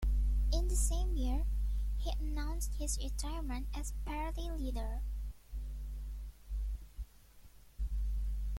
In 0.51 0.67
the 0.67 0.75
same 0.75 1.15
year, 1.15 1.45
he 1.99 2.11
announced 2.19 2.73
his 2.79 2.97
retirement 2.97 3.67
as 3.75 3.93
party 4.03 4.49
leader. 4.49 5.01